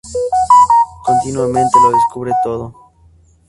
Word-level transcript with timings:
Continuamente 1.05 1.77
lo 1.79 1.91
descubre 1.91 2.31
todo. 2.43 2.73